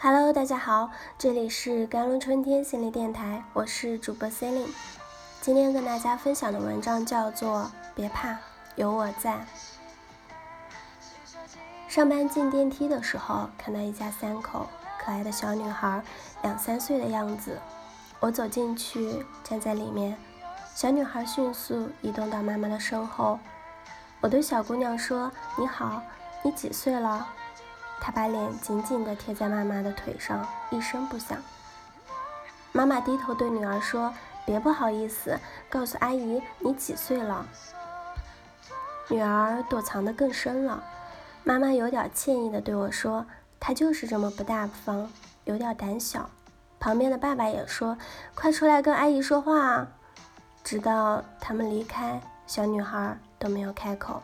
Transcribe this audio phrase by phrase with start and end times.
[0.00, 4.72] Hello，大家好，这里是甘露春天心理电台，我是主播 Celine。
[5.40, 7.62] 今天跟大家分享的文章叫做
[7.96, 8.36] 《别怕，
[8.76, 9.32] 有我在》。
[11.88, 14.68] 上班进电梯的时候，看到一家三口，
[15.00, 16.00] 可爱的小女孩，
[16.42, 17.58] 两三岁的样子。
[18.20, 20.16] 我走进去，站在里面，
[20.76, 23.40] 小女孩迅速移动到妈妈的身后。
[24.20, 26.00] 我对小姑娘说：“你好，
[26.44, 27.26] 你几岁了？”
[28.00, 31.38] 她把脸紧紧地贴在妈妈的腿上，一声不响。
[32.72, 34.12] 妈妈低头对女儿说
[34.46, 37.46] ：“别不好意思，告诉阿姨你几岁了。”
[39.08, 40.84] 女儿躲藏得更深了。
[41.42, 43.26] 妈妈有点歉意地对我说
[43.58, 45.10] ：“她就是这么不大方，
[45.44, 46.28] 有点胆小。”
[46.78, 47.98] 旁边的爸爸也说
[48.36, 49.88] ：“快出来跟阿姨说话啊！”
[50.62, 54.22] 直到他们离开，小女孩都没有开口。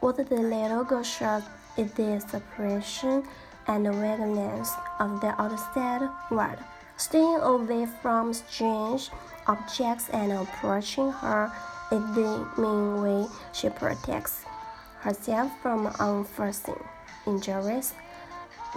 [0.00, 1.42] What the little girl said.
[1.76, 3.24] is the suppression
[3.66, 6.58] and vagueness of the outside world,
[6.96, 9.10] staying away from strange
[9.48, 11.50] objects and approaching her
[11.90, 14.44] is the main way she protects
[15.00, 16.78] herself from unforeseen
[17.26, 17.92] injuries.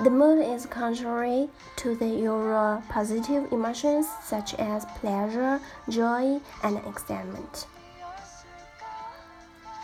[0.04, 7.68] The mood is contrary to the usual positive emotions such as pleasure, joy, and excitement.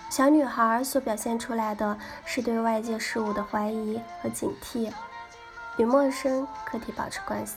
[0.10, 4.92] 小女孩所表现出来的是对外界事物的怀疑和警惕，
[5.78, 7.56] 与陌生个体保持关系。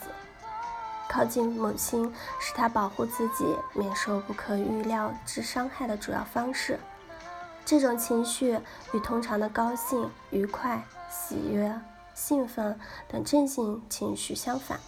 [1.08, 6.78] 靠近母亲是她保护自己免受不可预料之伤害的主要方式。
[7.64, 8.58] 这种情绪
[8.92, 11.72] 与通常的高兴、愉快、喜悦、
[12.14, 12.78] 兴奋
[13.08, 14.78] 等正性情绪相反。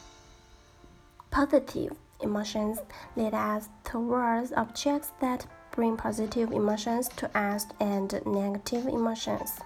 [1.30, 2.78] Positive emotions
[3.16, 5.40] lead us towards objects that
[5.72, 9.59] bring positive emotions to us and negative emotions,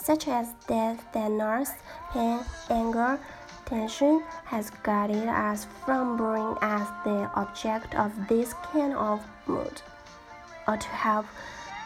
[0.00, 1.70] such as death, sadness,
[2.12, 3.18] pain, anger,
[3.64, 9.82] tension, has guided us from being as the object of this kind of mood,
[10.66, 11.26] or to help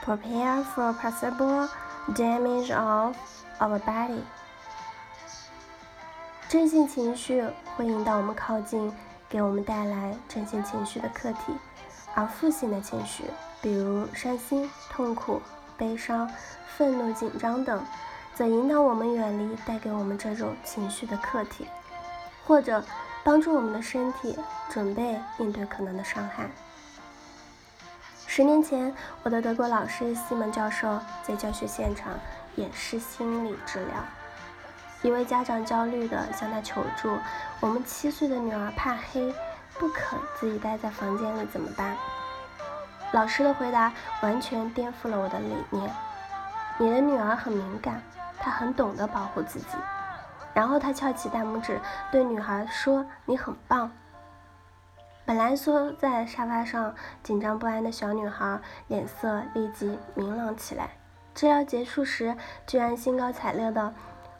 [0.02, 1.68] prepare for possible
[2.14, 3.16] damage of
[3.60, 4.22] our body.
[6.48, 7.42] 正性情绪
[7.74, 8.92] 会引导我们靠近
[9.30, 11.56] 给我们带来正性情绪的客体，
[12.14, 13.24] 而负性的情绪
[13.61, 15.41] 比如伤心、痛苦、
[15.77, 16.29] 悲伤、
[16.77, 17.83] 愤怒、紧张等，
[18.33, 21.67] 则引导我们远离带给我们这种情绪的客体，
[22.45, 22.83] 或者
[23.23, 24.37] 帮助我们的身体
[24.69, 26.49] 准备应对可能的伤害。
[28.25, 32.13] 十年前，我的德国老师西蒙教授在教学现场
[32.55, 33.95] 演示心理治疗，
[35.01, 37.17] 一位家长焦虑地向他求助
[37.59, 39.33] ：“我们七岁的女儿怕黑，
[39.79, 41.97] 不肯自己待在房间里，怎么办？”
[43.11, 43.91] 老师的回答
[44.21, 45.89] 完全颠覆了我的理念。
[46.77, 48.01] 你的女儿很敏感，
[48.37, 49.77] 她很懂得保护自己。
[50.53, 51.79] 然后他翘起大拇指
[52.11, 53.91] 对女孩说：“你很棒。”
[55.23, 60.89] 本来缩在沙发上紧张不安的小女孩脸色立即明朗起来。
[61.35, 62.35] 治疗结束时，
[62.65, 63.93] 居然兴高采烈的。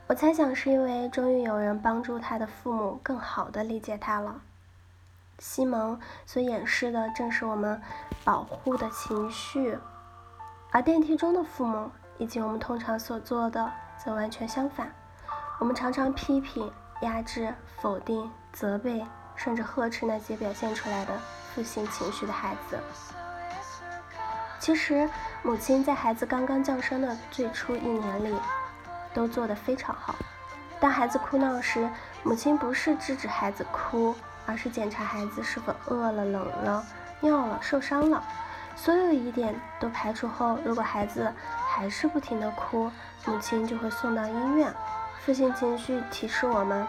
[0.07, 4.41] 我猜想是因为终于有人帮助她的父母更好的理解她了。
[5.40, 7.80] 西蒙所演示的正是我们
[8.24, 9.78] 保护的情绪，
[10.72, 13.72] 而电梯中的父母以及我们通常所做的
[14.03, 14.92] 则完全相反。
[15.59, 16.72] 我们常常批评、
[17.02, 19.06] 压制、否定、责备，
[19.36, 21.16] 甚至呵斥那些表现出来的
[21.54, 22.80] 负性情绪的孩子。
[24.59, 25.08] 其实，
[25.44, 28.36] 母亲在孩子刚刚降生的最初一年里，
[29.14, 30.16] 都做得非常好。
[30.80, 31.88] 当孩子哭闹时，
[32.24, 34.16] 母亲不是制止孩子哭。
[34.47, 36.84] 而是检查孩子是否饿了、冷了、
[37.19, 38.24] 尿了、受伤了，
[38.75, 41.31] 所有疑点都排除后，如果孩子
[41.68, 42.90] 还是不停的哭，
[43.25, 44.74] 母亲就会送到医院。
[45.19, 46.88] 负性情绪提示我们，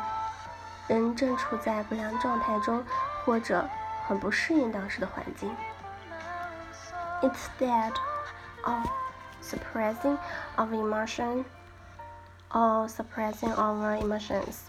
[0.87, 2.85] 人正处在不良状态中，
[3.25, 3.69] 或者
[4.07, 5.55] 很不适应当时的环境。
[7.21, 7.93] Instead
[8.63, 8.87] of
[9.43, 10.17] suppressing
[10.57, 11.45] our emotion
[12.53, 14.69] or suppressing our emotions.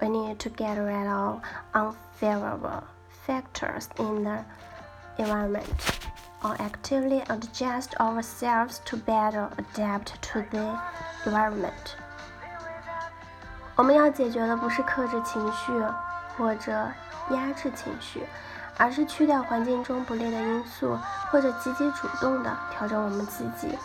[0.00, 1.40] we need to get rid of
[1.72, 2.82] unfavorable
[3.26, 4.44] factors in the
[5.18, 5.64] environment
[6.42, 10.78] or actively adjust ourselves to better adapt to the
[11.24, 11.96] environment.
[13.76, 15.72] 我们要解决的不是克制情绪
[16.36, 16.72] 或者
[17.30, 18.24] 压制情绪，
[18.76, 20.98] 而是去掉环境中不利的因素，
[21.30, 23.78] 或者积极主动的调整我们自己，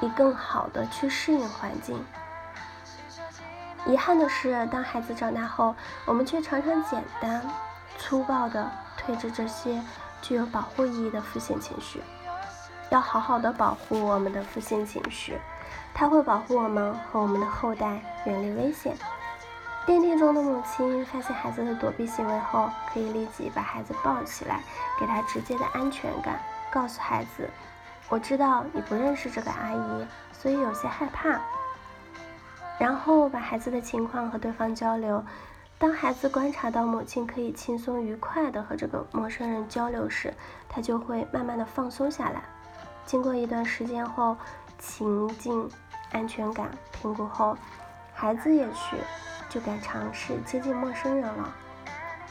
[0.00, 2.04] 以更好的去适应环境。
[3.87, 5.73] 遗憾的是，当孩子长大后，
[6.05, 7.41] 我们却常常简单、
[7.97, 9.81] 粗暴地推着这些
[10.21, 12.01] 具有保护意义的负性情绪。
[12.89, 15.39] 要好好的保护我们的负性情绪，
[15.93, 18.95] 它会保护我们和我们的后代远离危险。
[19.85, 24.61] 电梯中的母亲发现孩子的躲避行为后，可以立即把孩子抱起来，
[24.99, 27.49] 给他直接的安全感，告诉孩子
[28.09, 31.39] ：“我知道你不认识这个阿姨，所以有些害怕。”
[32.77, 35.23] 然后把孩子的情况和对方交流。
[35.79, 40.33] 当孩子观察到母亲可以轻松愉快地和这个陌生人交流时，
[40.67, 42.41] 他就会慢慢的放松下来。
[43.05, 44.35] 经过一段时间后，
[44.79, 45.69] 情境
[46.11, 47.57] 安全感评估后，
[48.13, 48.97] 孩子也许。
[49.49, 51.49] 就敢尝试接近陌生人了。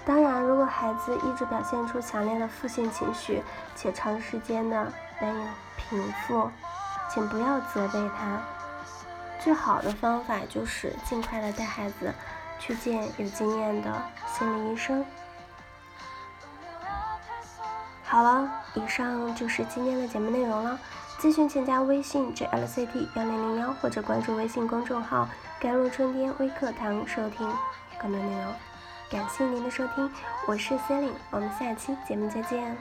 [0.04, 3.42] 当然，如果孩子一直表现出强烈的负性情绪，
[3.74, 5.46] 且长时间的难以
[5.78, 6.50] 平复，
[7.08, 8.38] 请不要责备他。
[9.46, 12.12] 最好的方法就是尽快的带孩子
[12.58, 14.02] 去见有经验的
[14.36, 15.04] 心理医生。
[18.02, 20.76] 好了，以上就是今天的节目内容了。
[21.20, 25.28] 咨询请加微信 jlct 幺零零幺或者关注微信公众号。
[25.60, 27.48] 甘露春天微课堂，收听
[28.00, 28.52] 更多内容。
[29.08, 30.10] 感谢您的收听，
[30.48, 32.76] 我是 Celine，我们下期节目再见。